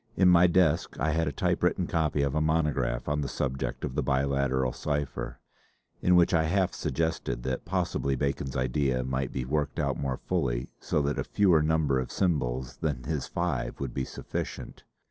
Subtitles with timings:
[0.17, 3.93] In my desk I had a typewritten copy of a monograph on the subject of
[3.93, 5.37] the Biliteral cipher,
[6.01, 10.69] in which I half suggested that possibly Bacon's idea might be worked out more fully
[10.79, 14.85] so that a fewer number of symbols than his five would be sufficient.